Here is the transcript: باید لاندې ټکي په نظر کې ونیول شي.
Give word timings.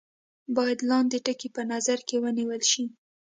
باید 0.55 0.79
لاندې 0.89 1.17
ټکي 1.25 1.49
په 1.55 1.61
نظر 1.71 1.99
کې 2.07 2.15
ونیول 2.23 2.61
شي. 2.71 2.83